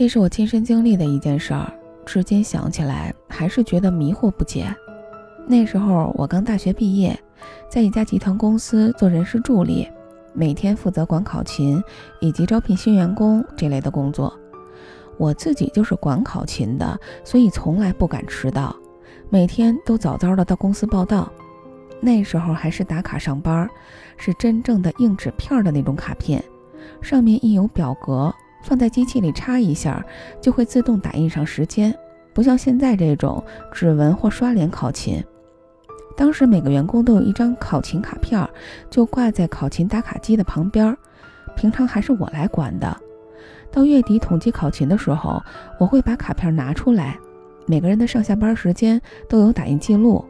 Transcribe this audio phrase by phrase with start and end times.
[0.00, 1.70] 这是我亲身经历的一件事儿，
[2.06, 4.74] 至今想起来还是觉得迷惑不解。
[5.46, 7.14] 那时候我刚大学毕业，
[7.68, 9.86] 在一家集团公司做人事助理，
[10.32, 11.84] 每天负责管考勤
[12.18, 14.34] 以及招聘新员工这类的工作。
[15.18, 18.74] 我自己就是管考勤的，所以从来不敢迟到，
[19.28, 21.30] 每天都早早的到公司报到。
[22.00, 23.68] 那时候还是打卡上班，
[24.16, 26.42] 是真正的硬纸片的那种卡片，
[27.02, 30.04] 上面印有表格，放在机器里插一下，
[30.40, 31.94] 就会自动打印上时间，
[32.32, 35.22] 不像现在这种指纹或刷脸考勤。
[36.16, 38.46] 当时每个员工都有一张考勤卡片，
[38.90, 40.96] 就挂在考勤打卡机的旁边，
[41.56, 42.94] 平常还是我来管的。
[43.72, 45.42] 到月底统计考勤的时候，
[45.78, 47.18] 我会把卡片拿出来，
[47.66, 50.24] 每个人的上下班时间都有打印记录。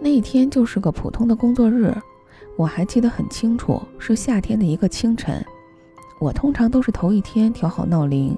[0.00, 1.94] 那一天就是个普通的工作日，
[2.56, 5.44] 我还记得很清楚，是夏天的一个清晨。
[6.20, 8.36] 我通常都是头一天调好闹铃，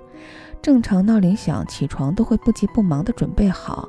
[0.61, 3.89] 正常闹铃响起床都会不急不忙地准备好。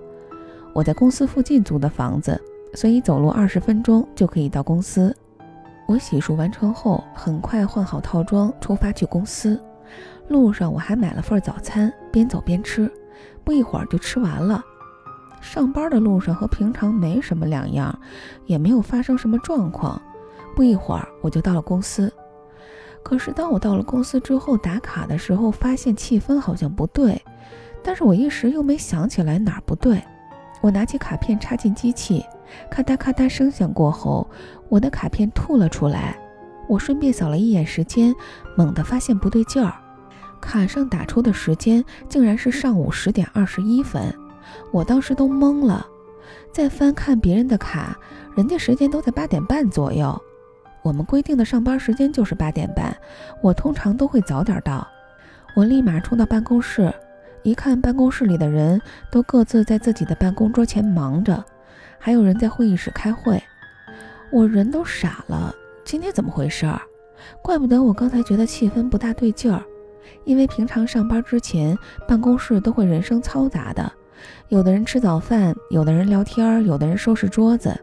[0.73, 2.39] 我在公司附近租的房子，
[2.73, 5.15] 所以走路二十分钟就可以到公司。
[5.87, 9.59] 我洗漱完成后，很快换好套装出发去公司。
[10.27, 12.91] 路上我还买了份早餐，边走边吃，
[13.43, 14.63] 不一会儿就吃完了。
[15.39, 17.97] 上班的路上和平常没什么两样，
[18.45, 19.99] 也没有发生什么状况。
[20.55, 22.11] 不一会儿我就到了公司。
[23.07, 27.23] 可是当我到了公司之后打卡的时候，发现气氛好像不对，
[27.81, 30.03] 但是我一时又没想起来哪儿不对。
[30.59, 32.21] 我拿起卡片插进机器，
[32.69, 34.29] 咔嗒咔嗒声响过后，
[34.67, 36.19] 我的卡片吐了出来。
[36.67, 38.13] 我顺便扫了一眼时间，
[38.57, 39.73] 猛地发现不对劲儿。
[40.41, 44.13] 卡上打出的时间竟然是上午十点二十一分，
[44.69, 45.87] 我当时都懵了。
[46.51, 47.97] 再翻看别人的卡，
[48.35, 50.21] 人家时间都在八点半左右。
[50.87, 52.95] 我们规定的上班时间就是八点半，
[53.41, 54.87] 我通常都会早点到。
[55.53, 56.93] 我立马冲到办公室，
[57.43, 61.43] 一看办公室里的人都各自在自己的办公桌前忙着，
[61.99, 63.43] 还有人在会议室开会。
[64.31, 65.53] 我人都傻了，
[65.83, 66.65] 今天怎么回事？
[67.41, 69.61] 怪不得我刚才觉得气氛不大对劲儿。
[70.23, 71.77] 因为平常上班之前，
[72.07, 73.91] 办公室都会人声嘈杂的，
[74.47, 77.77] 有的人吃早饭，有的人聊天，有的人收拾桌子。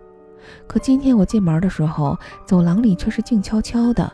[0.67, 4.13] 可今天我进门的时候，走廊里却是静悄悄的，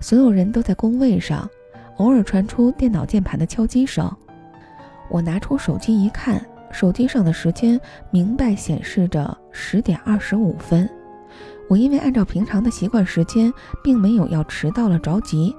[0.00, 1.48] 所有人都在工位上，
[1.98, 4.10] 偶尔传出电脑键盘的敲击声。
[5.08, 7.80] 我拿出手机一看，手机上的时间
[8.10, 10.88] 明白显示着十点二十五分。
[11.68, 13.52] 我因为按照平常的习惯时间，
[13.82, 15.54] 并没有要迟到了着急。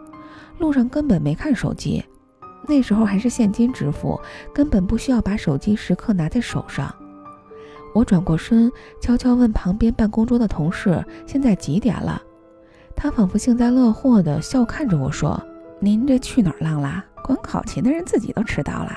[0.58, 2.04] 路上根本没看手机，
[2.68, 4.20] 那时候还是现金支付，
[4.54, 6.94] 根本不需要把手机时刻拿在手上。
[7.94, 8.72] 我转过身，
[9.02, 12.22] 悄悄问旁边办公桌的同事：“现在几点了？”
[12.96, 15.42] 他仿佛幸灾乐祸地笑看着我说
[15.80, 17.04] ：“您这去哪儿浪啦？
[17.24, 18.92] 管考勤的人自己都迟到了。”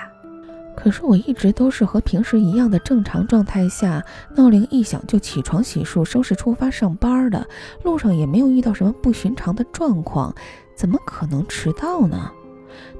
[0.77, 4.05] 可是我一直都是和平时一样的正常状态下，
[4.35, 7.47] 闹铃一响就起床洗漱、收拾出发上班的，
[7.85, 10.35] 路上也没有遇到什么不寻常的状况。
[10.75, 12.31] 怎么可能迟到呢？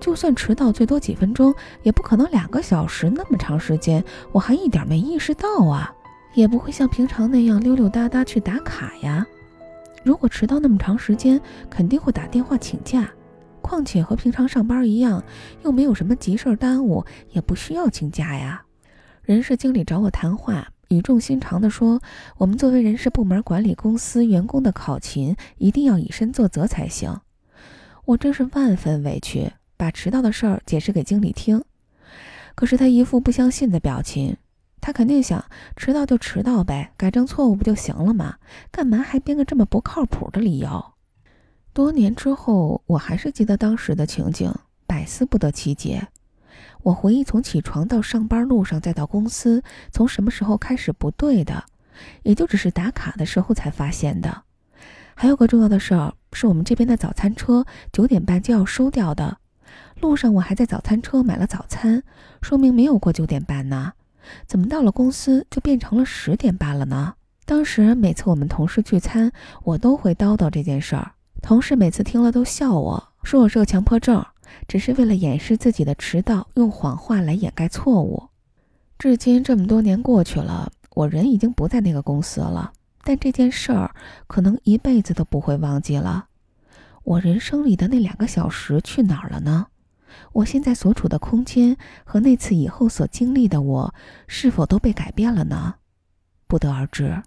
[0.01, 4.05] 就算迟到，最多几分钟，也不可能两个小时那么长时间。
[4.33, 5.93] 我还一点没意识到啊，
[6.35, 9.27] 也不会像平常那样溜溜达达去打卡呀。
[10.03, 11.41] 如果迟到那么长时间，
[11.71, 13.09] 肯定会打电话请假。
[13.63, 15.25] 况且和平常上班一样，
[15.63, 18.63] 又没有什么急事耽误，也不需要请假呀。
[19.23, 21.99] 人事经理找我谈话，语重心长地说
[22.37, 27.19] ：“我们作为人事部门管理公司员工的考勤，一定要以身作则才行。”
[28.05, 29.51] 我真是万分委屈，
[29.85, 31.63] 把迟到的事儿解释给经理听。
[32.55, 34.39] 可是他一副不相信的表情，
[34.81, 35.45] 他肯定想
[35.77, 38.37] 迟到就迟到呗，改正错误不就行了吗？
[38.71, 40.83] 干嘛还编个这么不靠谱的理由？
[41.75, 44.51] 多年之后，我还是记得当时的情景，
[44.87, 46.09] 百思不得其解。
[46.83, 49.63] 我回忆从起床到上班路上，再到公司，
[49.93, 51.63] 从什么时候开始不对的，
[52.23, 54.45] 也就只是打卡的时候才发现的。
[55.15, 59.37] 还有个重要的事儿，是我们这边的早餐车九点半就要收掉的。
[60.01, 62.03] 路上我还在早餐车买了早餐，
[62.43, 63.93] 说明没有过九点半呢。
[64.47, 67.15] 怎么到了公司就变成了十点半了呢？
[67.45, 69.31] 当时每次我们同事聚餐，
[69.63, 71.13] 我都会叨叨这件事儿。
[71.43, 74.25] 同事每次听了都笑我，说我是个强迫症，
[74.67, 78.31] 只是为了掩饰自己的迟到，用谎话来掩盖错误。
[78.99, 82.73] 至今这么多年过去了，我人已经不在那个公司了。
[83.07, 83.95] 但这件事儿
[84.27, 86.29] 可能一辈子都不会忘记了。
[87.03, 89.67] 我人生里的那两个小时去哪儿了呢？
[90.33, 93.95] 我现在所处的空间和那次以后所经历的我，
[94.27, 95.75] 是否都被改变了呢？
[96.47, 97.23] 不得而知。